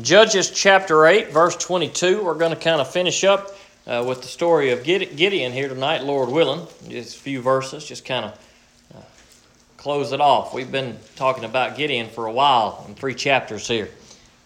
[0.00, 2.22] Judges chapter 8, verse 22.
[2.22, 6.04] We're going to kind of finish up uh, with the story of Gideon here tonight,
[6.04, 6.68] Lord willing.
[6.88, 8.32] Just a few verses, just kind of
[8.94, 9.00] uh,
[9.76, 10.54] close it off.
[10.54, 13.88] We've been talking about Gideon for a while in three chapters here.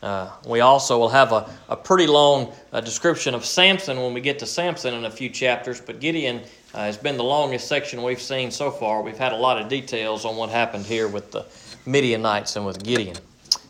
[0.02, 4.22] Uh, we also will have a, a pretty long uh, description of Samson when we
[4.22, 6.40] get to Samson in a few chapters, but Gideon
[6.72, 9.02] uh, has been the longest section we've seen so far.
[9.02, 11.44] We've had a lot of details on what happened here with the
[11.84, 13.16] Midianites and with Gideon.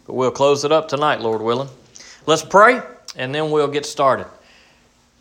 [0.07, 1.69] But we'll close it up tonight, Lord willing.
[2.27, 2.81] Let's pray,
[3.17, 4.27] and then we'll get started.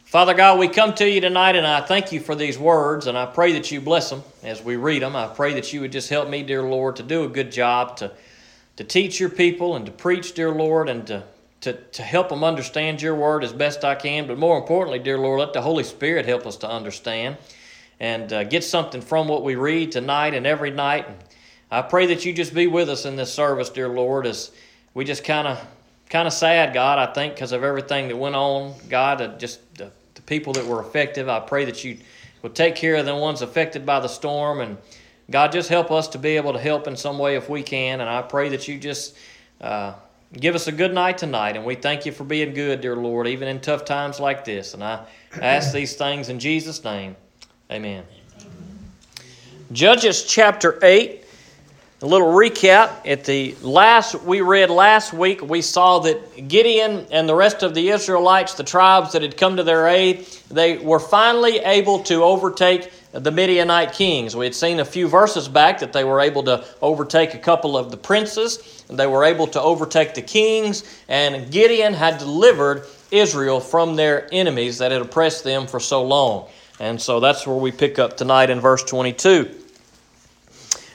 [0.05, 3.17] Father God, we come to you tonight, and I thank you for these words, and
[3.17, 5.15] I pray that you bless them as we read them.
[5.15, 7.95] I pray that you would just help me, dear Lord, to do a good job
[7.97, 8.11] to,
[8.75, 11.23] to teach your people and to preach, dear Lord, and to,
[11.61, 14.27] to, to help them understand your word as best I can.
[14.27, 17.37] But more importantly, dear Lord, let the Holy Spirit help us to understand
[18.01, 21.07] and uh, get something from what we read tonight and every night.
[21.07, 21.17] And
[21.69, 24.51] I pray that you just be with us in this service, dear Lord, as
[24.93, 25.65] we just kind of
[26.09, 26.99] kind of sad, God.
[26.99, 30.65] I think because of everything that went on, God, uh, just the, the people that
[30.65, 31.29] were affected.
[31.29, 31.97] I pray that you
[32.41, 34.77] will take care of the ones affected by the storm, and
[35.29, 38.01] God, just help us to be able to help in some way if we can.
[38.01, 39.15] And I pray that you just.
[39.59, 39.93] Uh,
[40.33, 43.27] Give us a good night tonight, and we thank you for being good, dear Lord,
[43.27, 44.73] even in tough times like this.
[44.73, 45.05] And I
[45.41, 47.17] ask these things in Jesus' name.
[47.69, 48.05] Amen.
[49.73, 51.20] Judges chapter 8
[52.01, 53.05] a little recap.
[53.05, 57.75] At the last we read last week we saw that gideon and the rest of
[57.75, 62.23] the israelites the tribes that had come to their aid they were finally able to
[62.23, 64.35] overtake the midianite kings.
[64.35, 67.77] We had seen a few verses back that they were able to overtake a couple
[67.77, 73.59] of the princes they were able to overtake the kings and gideon had delivered israel
[73.59, 76.47] from their enemies that had oppressed them for so long.
[76.79, 79.60] And so that's where we pick up tonight in verse 22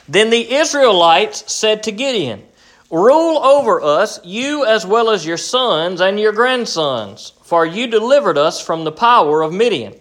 [0.09, 2.43] then the Israelites said to Gideon,
[2.91, 8.39] Rule over us, you as well as your sons and your grandsons, for you delivered
[8.39, 9.95] us from the power of Midian.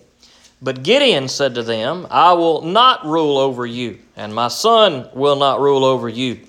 [0.61, 5.35] But Gideon said to them, I will not rule over you, and my son will
[5.35, 6.39] not rule over you.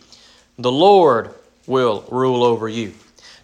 [0.59, 1.35] The Lord
[1.67, 2.93] will rule over you.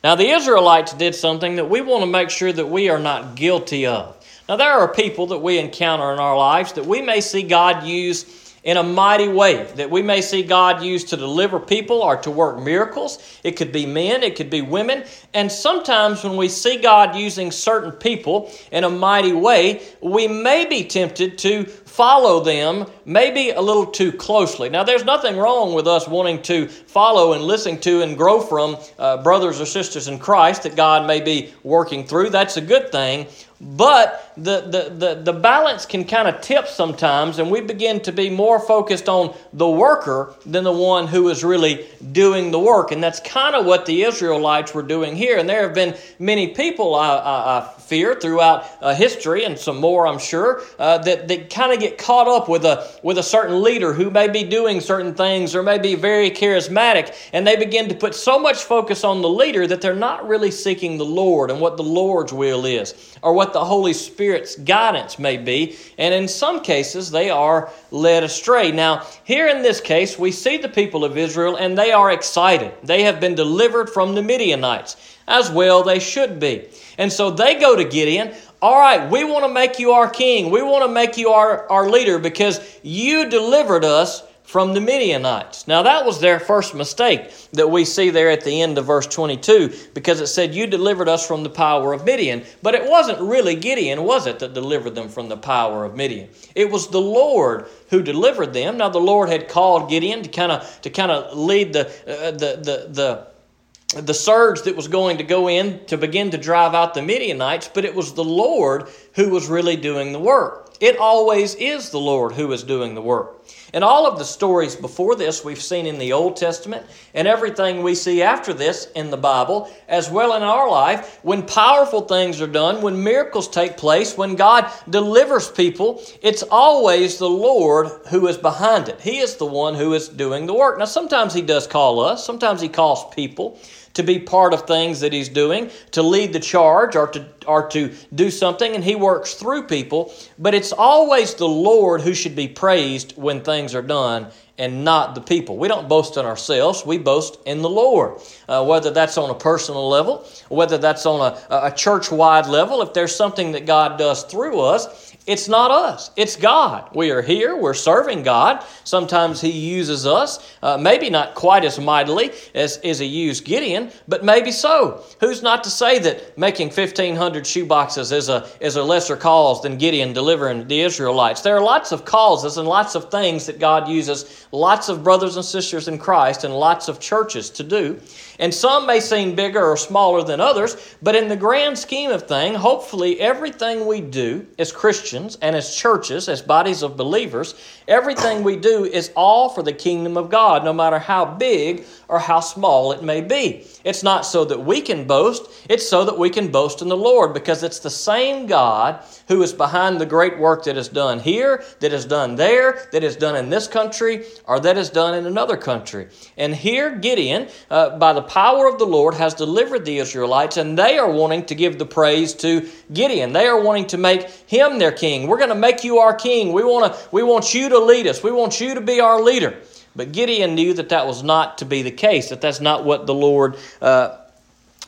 [0.04, 3.36] Now, the Israelites did something that we want to make sure that we are not
[3.36, 4.16] guilty of.
[4.48, 7.84] Now, there are people that we encounter in our lives that we may see God
[7.84, 12.16] use in a mighty way that we may see God use to deliver people or
[12.18, 13.18] to work miracles.
[13.42, 15.04] It could be men, it could be women.
[15.34, 20.66] And sometimes when we see God using certain people in a mighty way, we may
[20.66, 24.68] be tempted to follow them maybe a little too closely.
[24.68, 28.76] Now, there's nothing wrong with us wanting to follow and listen to and grow from
[28.98, 32.30] uh, brothers or sisters in Christ that God may be working through.
[32.30, 33.26] That's a good thing.
[33.60, 38.12] But the, the, the, the balance can kind of tip sometimes, and we begin to
[38.12, 42.92] be more focused on the worker than the one who is really doing the work.
[42.92, 45.38] And that's kind of what the Israelites were doing here.
[45.38, 49.78] And there have been many people, I, I, I fear, throughout uh, history, and some
[49.78, 53.22] more, I'm sure, uh, that, that kind of get caught up with a, with a
[53.22, 57.56] certain leader who may be doing certain things or may be very charismatic, and they
[57.56, 61.04] begin to put so much focus on the leader that they're not really seeking the
[61.04, 65.76] Lord and what the Lord's will is or what the Holy Spirit's guidance may be.
[65.98, 68.70] And in some cases, they are led astray.
[68.70, 72.72] Now, here in this case, we see the people of Israel and they are excited.
[72.84, 74.96] They have been delivered from the Midianites.
[75.26, 76.68] As well, they should be.
[76.98, 78.32] And so they go to Gideon.
[78.60, 80.52] All right, we want to make you our king.
[80.52, 84.22] We want to make you our, our leader because you delivered us
[84.52, 85.66] from the Midianites.
[85.66, 89.06] Now, that was their first mistake that we see there at the end of verse
[89.06, 92.44] 22 because it said, You delivered us from the power of Midian.
[92.60, 96.28] But it wasn't really Gideon, was it, that delivered them from the power of Midian?
[96.54, 98.76] It was the Lord who delivered them.
[98.76, 102.32] Now, the Lord had called Gideon to kind of to kind of lead the, uh,
[102.32, 106.74] the, the, the the surge that was going to go in to begin to drive
[106.74, 110.74] out the Midianites, but it was the Lord who was really doing the work.
[110.80, 113.41] It always is the Lord who is doing the work.
[113.74, 117.82] And all of the stories before this we've seen in the Old Testament, and everything
[117.82, 122.40] we see after this in the Bible, as well in our life, when powerful things
[122.40, 128.26] are done, when miracles take place, when God delivers people, it's always the Lord who
[128.26, 129.00] is behind it.
[129.00, 130.78] He is the one who is doing the work.
[130.78, 133.58] Now, sometimes He does call us, sometimes He calls people
[133.94, 137.68] to be part of things that he's doing, to lead the charge or to, or
[137.68, 140.12] to do something, and he works through people.
[140.38, 144.28] But it's always the Lord who should be praised when things are done
[144.58, 145.56] and not the people.
[145.56, 148.20] We don't boast in ourselves, we boast in the Lord.
[148.48, 152.82] Uh, whether that's on a personal level, whether that's on a, a church wide level,
[152.82, 156.90] if there's something that God does through us, It's not us, it's God.
[156.96, 158.64] We are here, we're serving God.
[158.82, 163.92] Sometimes He uses us, uh, maybe not quite as mightily as, as He used Gideon,
[164.08, 165.04] but maybe so.
[165.20, 169.78] Who's not to say that making 1,500 shoeboxes is a, is a lesser cause than
[169.78, 171.40] Gideon delivering the Israelites?
[171.40, 175.36] There are lots of causes and lots of things that God uses lots of brothers
[175.36, 178.00] and sisters in Christ and lots of churches to do.
[178.40, 182.26] And some may seem bigger or smaller than others, but in the grand scheme of
[182.26, 187.54] things, hopefully everything we do as Christians and as churches, as bodies of believers,
[187.86, 192.18] everything we do is all for the kingdom of God, no matter how big or
[192.18, 193.66] how small it may be.
[193.84, 196.96] It's not so that we can boast, it's so that we can boast in the
[196.96, 201.20] Lord because it's the same God who is behind the great work that is done
[201.20, 205.14] here, that is done there, that is done in this country, or that is done
[205.14, 206.08] in another country.
[206.36, 210.78] And here, Gideon, uh, by the power of the Lord, has delivered the Israelites, and
[210.78, 213.32] they are wanting to give the praise to Gideon.
[213.32, 215.26] They are wanting to make him their king.
[215.26, 216.52] We're going to make you our king.
[216.52, 219.58] We, wanna, we want you to lead us, we want you to be our leader.
[219.96, 223.06] But Gideon knew that that was not to be the case, that that's not what
[223.06, 224.16] the Lord uh,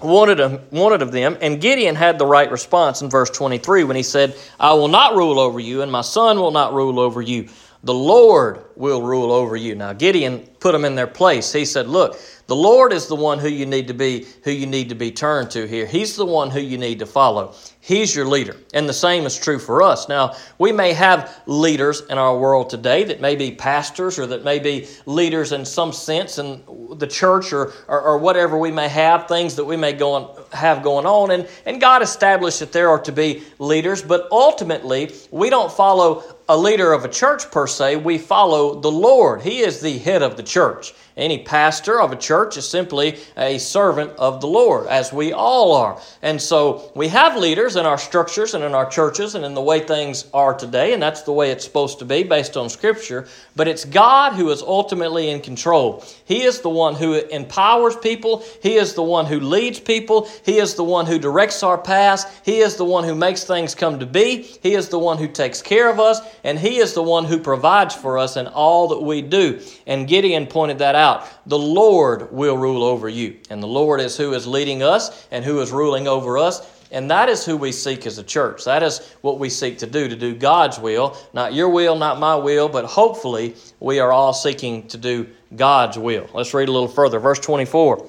[0.00, 0.38] wanted
[0.70, 1.36] wanted of them.
[1.42, 5.14] And Gideon had the right response in verse 23 when he said, I will not
[5.16, 7.48] rule over you, and my son will not rule over you.
[7.84, 9.74] The Lord will rule over you.
[9.74, 11.52] Now, Gideon put them in their place.
[11.52, 14.66] He said, Look, the Lord is the one who you need to be who you
[14.66, 15.84] need to be turned to here.
[15.84, 17.54] He's the one who you need to follow.
[17.80, 18.56] He's your leader.
[18.72, 20.08] And the same is true for us.
[20.08, 24.42] Now, we may have leaders in our world today that may be pastors or that
[24.42, 26.62] may be leaders in some sense in
[26.96, 30.44] the church or, or, or whatever we may have, things that we may go on,
[30.52, 31.30] have going on.
[31.30, 36.22] And, and God established that there are to be leaders, but ultimately, we don't follow
[36.48, 39.42] a leader of a church per se, we follow the Lord.
[39.42, 40.94] He is the head of the church.
[41.16, 45.72] Any pastor of a church is simply a servant of the Lord, as we all
[45.72, 46.00] are.
[46.22, 49.62] And so we have leaders in our structures and in our churches and in the
[49.62, 53.28] way things are today, and that's the way it's supposed to be based on Scripture.
[53.54, 56.04] But it's God who is ultimately in control.
[56.24, 60.58] He is the one who empowers people, He is the one who leads people, He
[60.58, 64.00] is the one who directs our paths, He is the one who makes things come
[64.00, 67.04] to be, He is the one who takes care of us, and He is the
[67.04, 69.60] one who provides for us in all that we do.
[69.86, 71.03] And Gideon pointed that out
[71.46, 73.36] the Lord will rule over you.
[73.50, 76.70] And the Lord is who is leading us and who is ruling over us.
[76.90, 78.64] And that is who we seek as a church.
[78.64, 81.16] That is what we seek to do, to do God's will.
[81.32, 85.98] Not your will, not my will, but hopefully we are all seeking to do God's
[85.98, 86.28] will.
[86.32, 87.18] Let's read a little further.
[87.18, 88.06] Verse 24.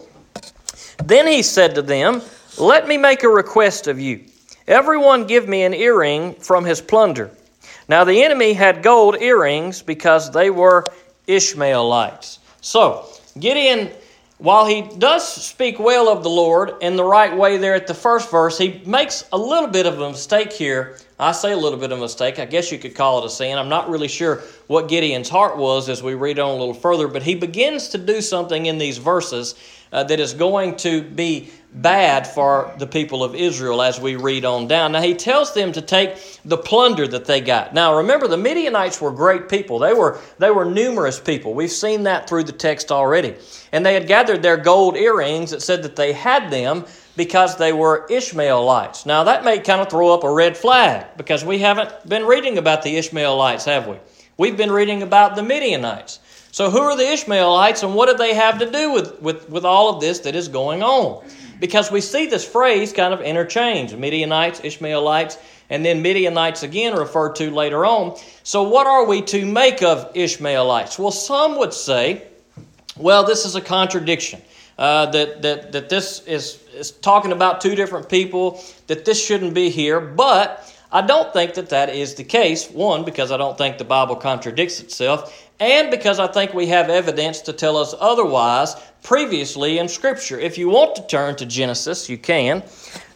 [1.03, 2.21] Then he said to them,
[2.57, 4.25] Let me make a request of you.
[4.67, 7.31] Everyone give me an earring from his plunder.
[7.87, 10.85] Now the enemy had gold earrings because they were
[11.27, 12.39] Ishmaelites.
[12.65, 13.05] So,
[13.39, 13.91] Gideon,
[14.39, 17.93] while he does speak well of the Lord in the right way there at the
[17.93, 20.97] first verse, he makes a little bit of a mistake here.
[21.19, 22.39] I say a little bit of a mistake.
[22.39, 23.55] I guess you could call it a sin.
[23.59, 27.07] I'm not really sure what Gideon's heart was as we read on a little further,
[27.07, 29.53] but he begins to do something in these verses
[29.95, 34.43] uh, that is going to be bad for the people of Israel as we read
[34.43, 34.91] on down.
[34.91, 37.73] Now, he tells them to take the plunder that they got.
[37.73, 39.79] Now, remember, the Midianites were great people.
[39.79, 41.53] They were, they were numerous people.
[41.53, 43.35] We've seen that through the text already.
[43.71, 46.83] And they had gathered their gold earrings that said that they had them
[47.15, 49.05] because they were Ishmaelites.
[49.05, 52.57] Now, that may kind of throw up a red flag because we haven't been reading
[52.57, 53.95] about the Ishmaelites, have we?
[54.37, 56.19] We've been reading about the Midianites.
[56.55, 59.65] So, who are the Ishmaelites and what do they have to do with, with, with
[59.65, 61.21] all of this that is going on?
[61.59, 65.37] because we see this phrase kind of interchange Midianites, Ishmaelites,
[65.69, 68.17] and then Midianites again referred to later on.
[68.43, 70.97] So, what are we to make of Ishmaelites?
[70.97, 72.25] Well, some would say,
[72.95, 74.41] well, this is a contradiction.
[74.77, 79.53] Uh, that, that, that this is, is talking about two different people, that this shouldn't
[79.53, 79.99] be here.
[79.99, 82.69] But I don't think that that is the case.
[82.69, 86.89] One, because I don't think the Bible contradicts itself and because I think we have
[86.89, 90.39] evidence to tell us otherwise previously in Scripture.
[90.39, 92.63] If you want to turn to Genesis, you can.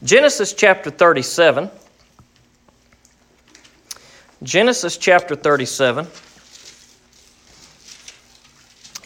[0.04, 1.70] Genesis chapter 37.
[4.42, 6.08] Genesis chapter 37.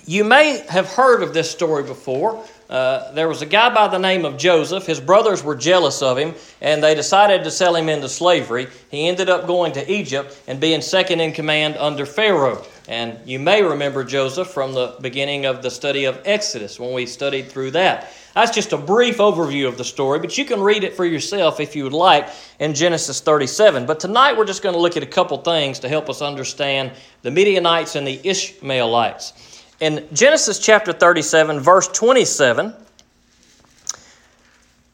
[0.05, 2.43] You may have heard of this story before.
[2.69, 4.85] Uh, there was a guy by the name of Joseph.
[4.85, 8.67] His brothers were jealous of him, and they decided to sell him into slavery.
[8.89, 12.63] He ended up going to Egypt and being second in command under Pharaoh.
[12.87, 17.05] And you may remember Joseph from the beginning of the study of Exodus when we
[17.05, 18.11] studied through that.
[18.33, 21.59] That's just a brief overview of the story, but you can read it for yourself
[21.59, 22.27] if you would like
[22.59, 23.85] in Genesis 37.
[23.85, 26.91] But tonight we're just going to look at a couple things to help us understand
[27.21, 29.33] the Midianites and the Ishmaelites.
[29.79, 32.73] In Genesis chapter 37, verse 27,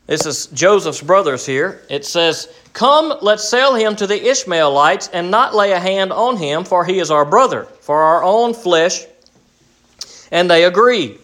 [0.09, 1.83] This is Joseph's brothers here.
[1.87, 6.35] It says, Come, let's sell him to the Ishmaelites and not lay a hand on
[6.35, 9.05] him, for he is our brother, for our own flesh.
[10.31, 11.19] And they agreed.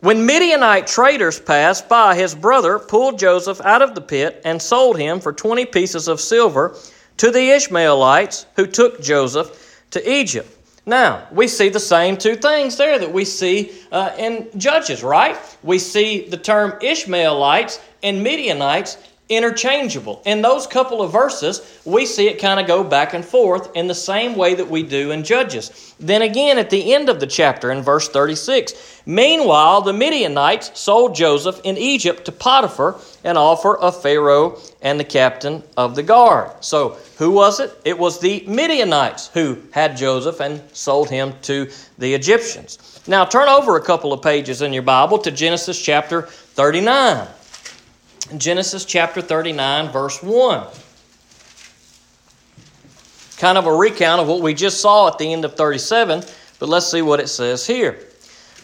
[0.00, 4.98] When Midianite traders passed by, his brother pulled Joseph out of the pit and sold
[4.98, 6.76] him for 20 pieces of silver
[7.16, 10.54] to the Ishmaelites who took Joseph to Egypt.
[10.88, 15.36] Now, we see the same two things there that we see uh, in Judges, right?
[15.62, 18.96] We see the term Ishmaelites and Midianites
[19.28, 20.22] interchangeable.
[20.24, 23.86] In those couple of verses, we see it kind of go back and forth in
[23.86, 25.94] the same way that we do in Judges.
[26.00, 31.14] Then again, at the end of the chapter, in verse 36, meanwhile, the Midianites sold
[31.14, 36.64] Joseph in Egypt to Potiphar, an offer of Pharaoh and the captain of the guard.
[36.64, 37.76] So, who was it?
[37.84, 41.68] It was the Midianites who had Joseph and sold him to
[41.98, 43.00] the Egyptians.
[43.08, 47.26] Now, turn over a couple of pages in your Bible to Genesis chapter 39.
[48.36, 50.66] Genesis chapter 39, verse 1.
[53.38, 56.24] Kind of a recount of what we just saw at the end of 37,
[56.58, 57.98] but let's see what it says here.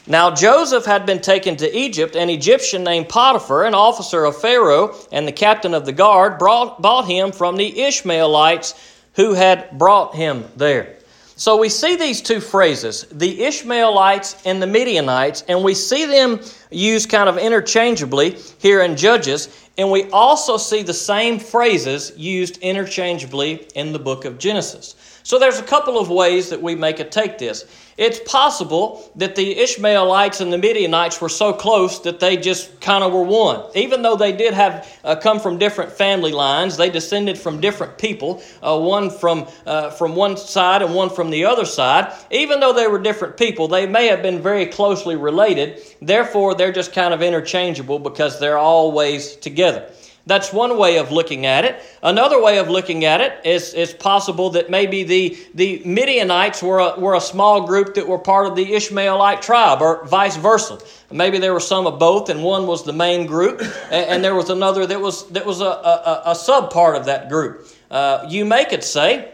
[0.06, 2.14] Now Joseph had been taken to Egypt.
[2.14, 6.82] An Egyptian named Potiphar, an officer of Pharaoh and the captain of the guard, brought,
[6.82, 8.74] bought him from the Ishmaelites
[9.14, 10.96] who had brought him there.
[11.36, 16.40] So we see these two phrases, the Ishmaelites and the Midianites, and we see them
[16.70, 22.58] used kind of interchangeably here in Judges, and we also see the same phrases used
[22.58, 24.94] interchangeably in the book of Genesis.
[25.24, 27.64] So there's a couple of ways that we make it take this.
[27.96, 33.02] It's possible that the Ishmaelites and the Midianites were so close that they just kind
[33.02, 33.64] of were one.
[33.74, 37.96] Even though they did have uh, come from different family lines, they descended from different
[37.96, 42.12] people, uh, one from uh, from one side and one from the other side.
[42.30, 45.80] Even though they were different people, they may have been very closely related.
[46.02, 49.90] Therefore, they're just kind of interchangeable because they're always together.
[50.26, 51.82] That's one way of looking at it.
[52.02, 56.78] Another way of looking at it is, is possible that maybe the, the Midianites were
[56.78, 60.78] a, were a small group that were part of the Ishmaelite tribe, or vice versa.
[61.10, 64.34] Maybe there were some of both, and one was the main group, and, and there
[64.34, 67.68] was another that was, that was a, a, a sub part of that group.
[67.90, 69.30] Uh, you may could say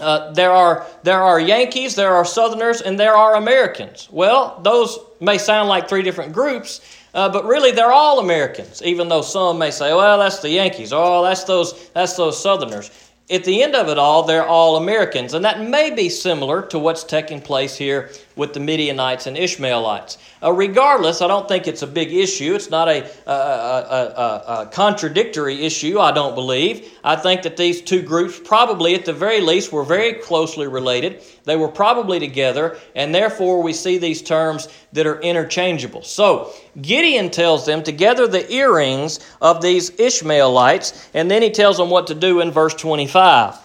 [0.00, 4.08] uh, there are there are Yankees, there are Southerners, and there are Americans.
[4.10, 6.80] Well, those may sound like three different groups,
[7.14, 10.92] uh, but really, they're all Americans, even though some may say, well, that's the Yankees,
[10.92, 12.90] oh, that's those, that's those Southerners.
[13.30, 15.34] At the end of it all, they're all Americans.
[15.34, 20.16] And that may be similar to what's taking place here with the Midianites and Ishmaelites.
[20.42, 22.54] Uh, regardless, I don't think it's a big issue.
[22.54, 26.88] It's not a, a, a, a, contradictory issue, I don't believe.
[27.02, 31.20] I think that these two groups, probably at the very least, were very closely related.
[31.44, 36.02] They were probably together, and therefore we see these terms that are interchangeable.
[36.02, 41.76] So, Gideon tells them to gather the earrings of these Ishmaelites, and then he tells
[41.76, 43.56] them what to do in verse 25.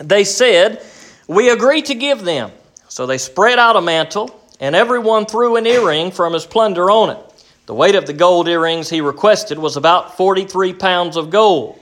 [0.00, 0.82] They said,
[1.28, 2.52] We agree to give them.
[2.90, 7.10] So they spread out a mantle and everyone threw an earring from his plunder on
[7.10, 7.44] it.
[7.66, 11.78] The weight of the gold earrings he requested was about 43 pounds of gold,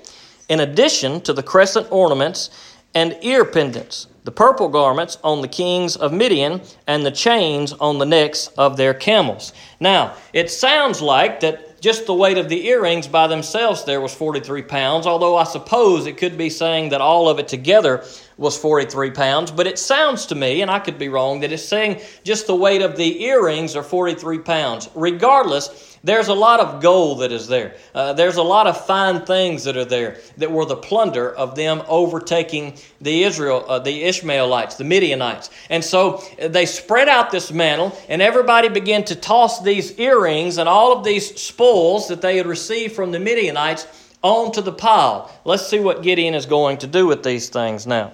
[0.50, 2.50] in addition to the crescent ornaments
[2.94, 7.98] and ear pendants, the purple garments on the kings of Midian, and the chains on
[7.98, 9.54] the necks of their camels.
[9.80, 14.12] Now, it sounds like that just the weight of the earrings by themselves there was
[14.12, 18.04] 43 pounds, although I suppose it could be saying that all of it together
[18.38, 21.64] was 43 pounds, but it sounds to me, and I could be wrong, that it's
[21.64, 24.88] saying just the weight of the earrings are 43 pounds.
[24.94, 27.74] Regardless, there's a lot of gold that is there.
[27.92, 31.56] Uh, there's a lot of fine things that are there that were the plunder of
[31.56, 35.50] them overtaking the Israel, uh, the Ishmaelites, the Midianites.
[35.68, 40.58] And so uh, they spread out this mantle, and everybody began to toss these earrings
[40.58, 43.88] and all of these spoils that they had received from the Midianites
[44.22, 45.28] onto the pile.
[45.44, 48.12] Let's see what Gideon is going to do with these things now.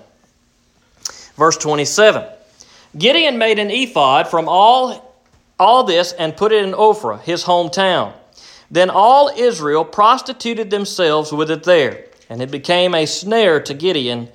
[1.36, 2.24] Verse 27
[2.96, 5.16] Gideon made an ephod from all,
[5.58, 8.12] all this and put it in Ophrah, his hometown.
[8.70, 14.28] Then all Israel prostituted themselves with it there, and it became a snare to Gideon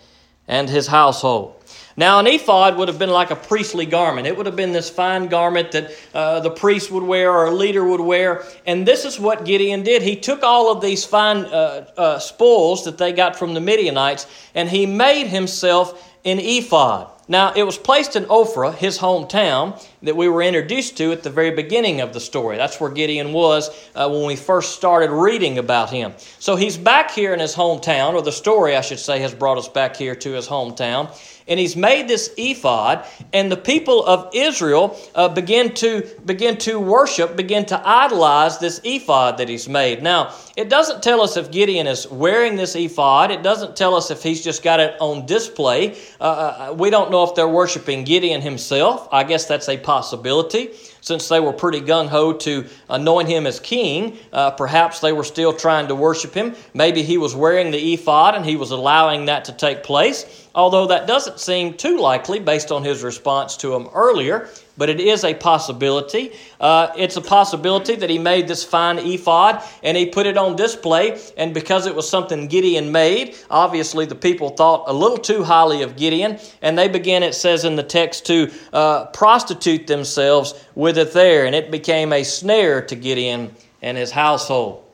[0.48, 1.56] and his household.
[2.00, 4.26] Now, an ephod would have been like a priestly garment.
[4.26, 7.52] It would have been this fine garment that uh, the priest would wear or a
[7.52, 8.46] leader would wear.
[8.66, 10.02] And this is what Gideon did.
[10.02, 14.28] He took all of these fine uh, uh, spoils that they got from the Midianites
[14.56, 17.10] and he made himself an ephod.
[17.28, 21.30] Now, it was placed in Ophrah, his hometown, that we were introduced to at the
[21.30, 22.58] very beginning of the story.
[22.58, 26.14] That's where Gideon was uh, when we first started reading about him.
[26.40, 29.60] So he's back here in his hometown, or the story, I should say, has brought
[29.60, 31.16] us back here to his hometown.
[31.50, 36.80] And he's made this ephod, and the people of Israel uh, begin to begin to
[36.80, 40.04] worship, begin to idolize this ephod that he's made.
[40.04, 43.32] Now, it doesn't tell us if Gideon is wearing this ephod.
[43.32, 45.98] It doesn't tell us if he's just got it on display.
[46.22, 49.08] Uh, uh we don't know if they're worshiping Gideon himself.
[49.12, 53.60] I guess that's a possibility since they were pretty gung ho to anoint him as
[53.60, 56.56] king, uh, perhaps they were still trying to worship him.
[56.74, 60.88] Maybe he was wearing the ephod and he was allowing that to take place, although
[60.88, 65.26] that doesn't seem too likely based on his response to him earlier but it is
[65.26, 66.32] a possibility.
[66.60, 70.56] Uh, it's a possibility that he made this fine ephod and he put it on
[70.56, 75.44] display, and because it was something Gideon made, obviously the people thought a little too
[75.44, 80.54] highly of Gideon, and they began, it says in the text, to uh, prostitute themselves
[80.76, 84.86] with it there, and it became a snare to Gideon and his household.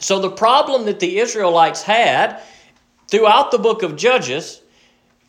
[0.00, 2.40] So the problem that the Israelites had
[3.06, 4.61] throughout the book of Judges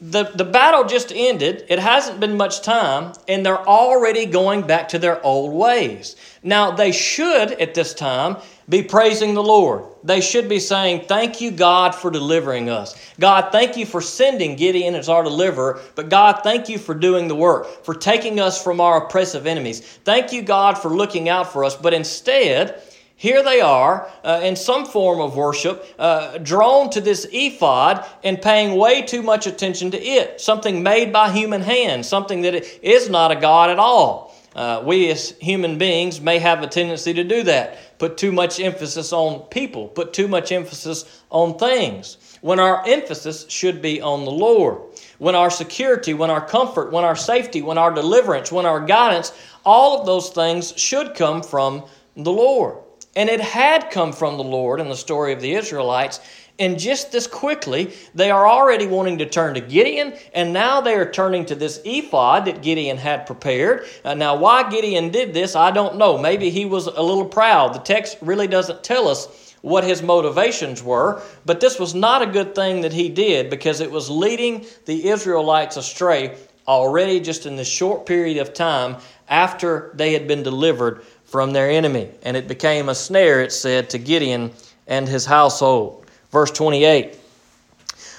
[0.05, 1.65] the, the battle just ended.
[1.69, 6.17] It hasn't been much time, and they're already going back to their old ways.
[6.43, 8.35] Now, they should, at this time,
[8.67, 9.85] be praising the Lord.
[10.03, 12.99] They should be saying, Thank you, God, for delivering us.
[13.17, 15.79] God, thank you for sending Gideon as our deliverer.
[15.95, 19.79] But God, thank you for doing the work, for taking us from our oppressive enemies.
[20.03, 21.77] Thank you, God, for looking out for us.
[21.77, 22.81] But instead,
[23.23, 28.41] here they are uh, in some form of worship, uh, drawn to this ephod and
[28.41, 32.53] paying way too much attention to it, something made by human hands, something that
[32.85, 34.35] is not a God at all.
[34.53, 38.59] Uh, we as human beings may have a tendency to do that, put too much
[38.59, 44.25] emphasis on people, put too much emphasis on things, when our emphasis should be on
[44.25, 44.81] the Lord.
[45.17, 49.31] When our security, when our comfort, when our safety, when our deliverance, when our guidance,
[49.63, 51.85] all of those things should come from
[52.17, 52.82] the Lord.
[53.15, 56.19] And it had come from the Lord in the story of the Israelites.
[56.59, 60.93] And just this quickly, they are already wanting to turn to Gideon, and now they
[60.93, 63.87] are turning to this ephod that Gideon had prepared.
[64.05, 66.17] Uh, now, why Gideon did this, I don't know.
[66.17, 67.73] Maybe he was a little proud.
[67.73, 72.27] The text really doesn't tell us what his motivations were, but this was not a
[72.27, 76.35] good thing that he did because it was leading the Israelites astray
[76.67, 81.67] already just in this short period of time after they had been delivered from their
[81.67, 82.11] enemy.
[82.21, 84.51] And it became a snare, it said, to Gideon
[84.85, 86.05] and his household.
[86.31, 87.17] Verse 28.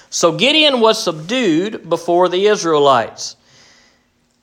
[0.09, 3.37] So Gideon was subdued before the Israelites.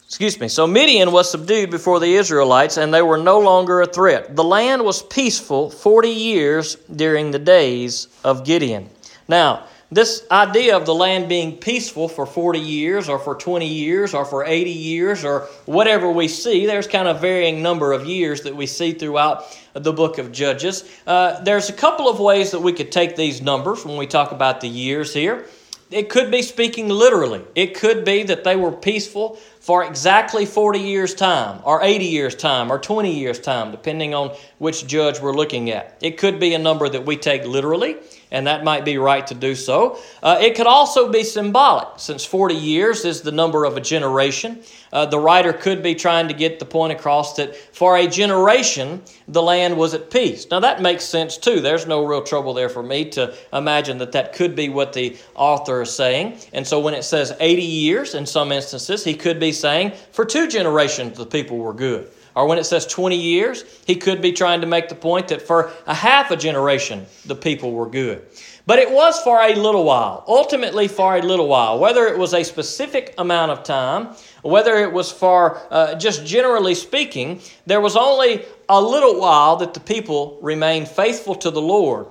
[0.07, 0.49] Excuse me.
[0.49, 4.37] So Midian was subdued before the Israelites, and they were no longer a threat.
[4.37, 8.89] The land was peaceful 40 years during the days of Gideon.
[9.29, 14.15] Now, this idea of the land being peaceful for 40 years or for 20 years
[14.15, 18.43] or for 80 years or whatever we see, there's kind of varying number of years
[18.43, 20.89] that we see throughout the book of Judges.
[21.07, 24.33] Uh, there's a couple of ways that we could take these numbers when we talk
[24.33, 25.45] about the years here.
[25.91, 27.43] It could be speaking literally.
[27.55, 32.35] It could be that they were peaceful for exactly 40 years' time, or 80 years'
[32.35, 35.99] time, or 20 years' time, depending on which judge we're looking at.
[36.01, 37.99] It could be a number that we take literally
[38.33, 39.99] and that might be right to do so.
[40.23, 44.63] Uh, it could also be symbolic, since 40 years is the number of a generation.
[44.93, 49.03] Uh, the writer could be trying to get the point across that for a generation,
[49.29, 50.47] the land was at peace.
[50.51, 51.61] Now, that makes sense too.
[51.61, 55.17] There's no real trouble there for me to imagine that that could be what the
[55.35, 56.39] author is saying.
[56.53, 60.25] And so, when it says 80 years in some instances, he could be saying for
[60.25, 62.11] two generations the people were good.
[62.35, 65.43] Or when it says 20 years, he could be trying to make the point that
[65.43, 68.27] for a half a generation, the people were good.
[68.65, 71.79] But it was for a little while, ultimately for a little while.
[71.79, 76.75] Whether it was a specific amount of time, whether it was for uh, just generally
[76.75, 82.07] speaking, there was only a little while that the people remained faithful to the Lord.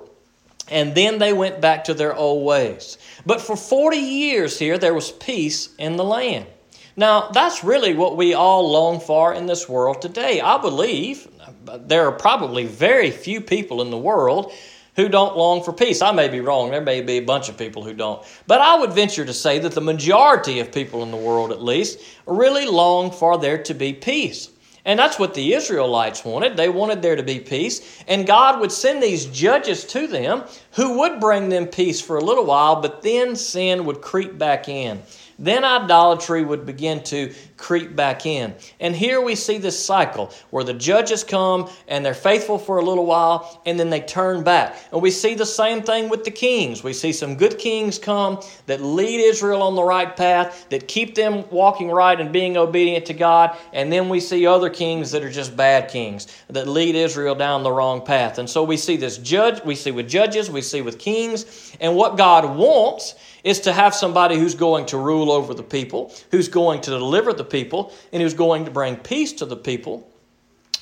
[0.68, 2.98] And then they went back to their old ways.
[3.26, 6.46] But for 40 years here, there was peace in the land.
[6.96, 10.40] Now, that's really what we all long for in this world today.
[10.40, 11.26] I believe
[11.86, 14.52] there are probably very few people in the world
[14.96, 16.02] who don't long for peace.
[16.02, 16.70] I may be wrong.
[16.70, 18.22] There may be a bunch of people who don't.
[18.46, 21.62] But I would venture to say that the majority of people in the world, at
[21.62, 24.50] least, really long for there to be peace.
[24.84, 26.56] And that's what the Israelites wanted.
[26.56, 28.02] They wanted there to be peace.
[28.06, 32.24] And God would send these judges to them who would bring them peace for a
[32.24, 35.00] little while, but then sin would creep back in
[35.42, 38.54] then idolatry would begin to creep back in.
[38.80, 42.84] And here we see this cycle where the judges come and they're faithful for a
[42.84, 44.76] little while and then they turn back.
[44.90, 46.82] And we see the same thing with the kings.
[46.82, 51.14] We see some good kings come that lead Israel on the right path, that keep
[51.14, 53.56] them walking right and being obedient to God.
[53.72, 57.62] And then we see other kings that are just bad kings that lead Israel down
[57.62, 58.38] the wrong path.
[58.38, 61.76] And so we see this judge, we see with judges, we see with kings.
[61.80, 66.12] And what God wants is to have somebody who's going to rule over the people,
[66.30, 70.10] who's going to deliver the people, and who's going to bring peace to the people.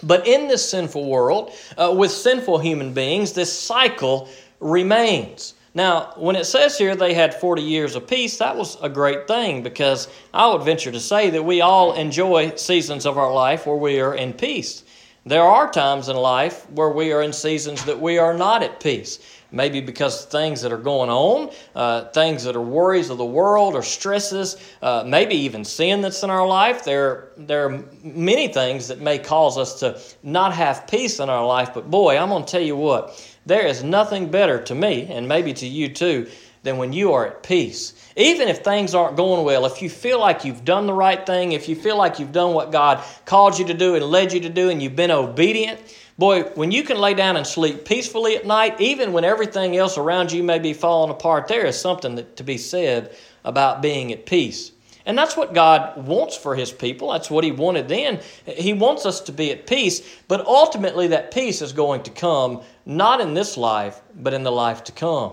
[0.03, 4.29] But in this sinful world, uh, with sinful human beings, this cycle
[4.61, 5.55] remains.
[5.75, 9.29] Now, when it says here they had 40 years of peace, that was a great
[9.29, 13.67] thing because I would venture to say that we all enjoy seasons of our life
[13.67, 14.83] where we are in peace.
[15.27, 18.81] There are times in life where we are in seasons that we are not at
[18.81, 19.21] peace.
[19.53, 23.25] Maybe because of things that are going on, uh, things that are worries of the
[23.25, 26.85] world or stresses, uh, maybe even sin that's in our life.
[26.85, 31.45] There, there are many things that may cause us to not have peace in our
[31.45, 31.71] life.
[31.75, 35.27] But boy, I'm going to tell you what, there is nothing better to me, and
[35.27, 36.29] maybe to you too,
[36.63, 37.95] than when you are at peace.
[38.17, 41.53] Even if things aren't going well, if you feel like you've done the right thing,
[41.53, 44.41] if you feel like you've done what God called you to do and led you
[44.41, 45.81] to do, and you've been obedient,
[46.21, 49.97] boy, when you can lay down and sleep peacefully at night, even when everything else
[49.97, 54.13] around you may be falling apart, there is something that, to be said about being
[54.13, 54.73] at peace.
[55.07, 57.11] And that's what God wants for His people.
[57.11, 58.21] That's what He wanted then.
[58.45, 62.61] He wants us to be at peace, but ultimately that peace is going to come
[62.85, 65.33] not in this life, but in the life to come.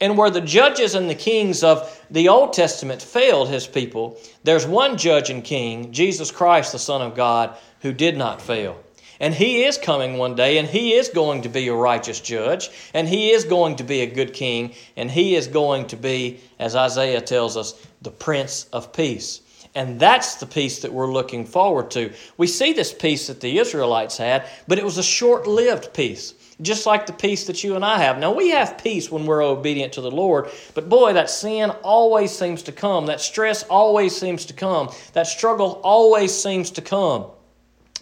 [0.00, 4.68] And where the judges and the kings of the Old Testament failed His people, there's
[4.68, 8.78] one judge and king, Jesus Christ, the Son of God, who did not fail.
[9.20, 12.70] And he is coming one day, and he is going to be a righteous judge,
[12.94, 16.40] and he is going to be a good king, and he is going to be,
[16.58, 19.40] as Isaiah tells us, the Prince of Peace.
[19.74, 22.12] And that's the peace that we're looking forward to.
[22.36, 26.34] We see this peace that the Israelites had, but it was a short lived peace,
[26.62, 28.18] just like the peace that you and I have.
[28.18, 32.36] Now, we have peace when we're obedient to the Lord, but boy, that sin always
[32.36, 33.06] seems to come.
[33.06, 34.90] That stress always seems to come.
[35.12, 37.26] That struggle always seems to come.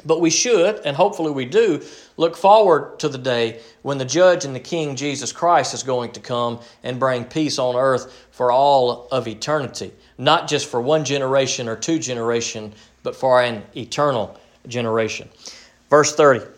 [0.05, 1.83] But we should, and hopefully we do,
[2.17, 6.13] look forward to the day when the judge and the king, Jesus Christ, is going
[6.13, 9.93] to come and bring peace on earth for all of eternity.
[10.19, 15.29] Not just for one generation or two generation, but for an eternal generation.
[15.89, 16.56] Verse 30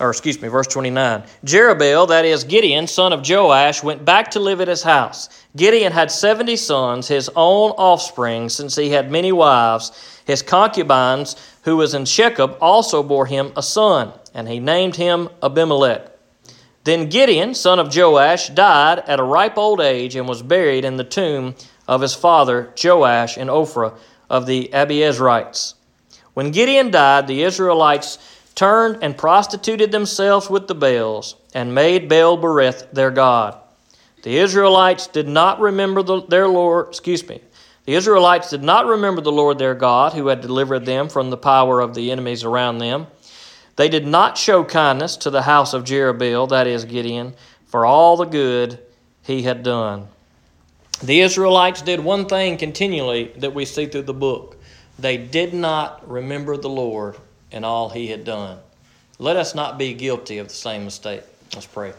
[0.00, 1.22] or excuse me, verse 29.
[1.44, 5.28] Jerubbaal, that is Gideon, son of Joash, went back to live at his house.
[5.56, 10.22] Gideon had 70 sons, his own offspring, since he had many wives.
[10.24, 15.28] His concubines, who was in Shechem, also bore him a son, and he named him
[15.42, 16.10] Abimelech.
[16.84, 20.96] Then Gideon, son of Joash, died at a ripe old age and was buried in
[20.96, 21.54] the tomb
[21.86, 23.98] of his father Joash in Ophrah
[24.30, 25.74] of the Abiezrites.
[26.32, 28.18] When Gideon died, the Israelites
[28.60, 33.56] turned and prostituted themselves with the Baals, and made Baal Berith their God.
[34.22, 37.40] The Israelites did not remember the, their Lord, excuse me,
[37.86, 41.38] the Israelites did not remember the Lord their God, who had delivered them from the
[41.38, 43.06] power of the enemies around them.
[43.76, 47.32] They did not show kindness to the house of Jerubbaal, that is Gideon,
[47.64, 48.78] for all the good
[49.22, 50.06] he had done.
[51.02, 54.58] The Israelites did one thing continually that we see through the book.
[54.98, 57.16] They did not remember the Lord
[57.52, 58.58] and all he had done.
[59.18, 61.22] Let us not be guilty of the same mistake.
[61.54, 61.92] Let's pray.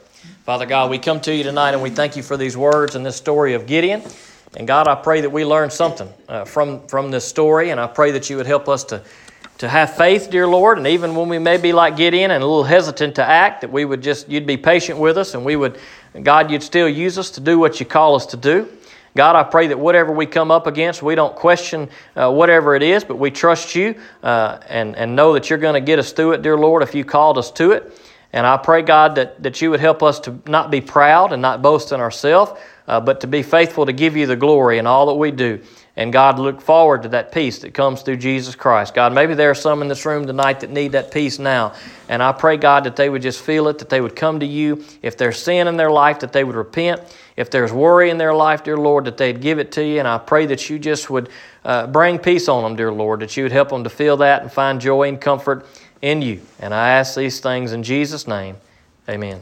[0.43, 3.05] Father God, we come to you tonight and we thank you for these words and
[3.05, 4.03] this story of Gideon.
[4.55, 7.87] And God, I pray that we learn something uh, from, from this story, and I
[7.87, 9.01] pray that you would help us to,
[9.59, 12.45] to have faith, dear Lord, and even when we may be like Gideon and a
[12.45, 15.55] little hesitant to act, that we would just, you'd be patient with us, and we
[15.55, 15.79] would,
[16.21, 18.67] God, you'd still use us to do what you call us to do.
[19.15, 22.83] God, I pray that whatever we come up against, we don't question uh, whatever it
[22.83, 26.13] is, but we trust you uh, and, and know that you're going to get us
[26.13, 27.99] through it, dear Lord, if you called us to it.
[28.33, 31.41] And I pray, God, that, that you would help us to not be proud and
[31.41, 32.53] not boast in ourselves,
[32.87, 35.61] uh, but to be faithful to give you the glory in all that we do.
[35.97, 38.93] And God, look forward to that peace that comes through Jesus Christ.
[38.93, 41.73] God, maybe there are some in this room tonight that need that peace now.
[42.07, 44.45] And I pray, God, that they would just feel it, that they would come to
[44.45, 44.85] you.
[45.01, 47.01] If there's sin in their life, that they would repent.
[47.37, 49.99] If there's worry in their life, dear Lord, that they'd give it to you.
[49.99, 51.29] And I pray that you just would
[51.63, 54.41] uh, bring peace on them, dear Lord, that you would help them to feel that
[54.41, 55.65] and find joy and comfort
[56.01, 56.41] in you.
[56.59, 58.57] And I ask these things in Jesus' name.
[59.07, 59.41] Amen.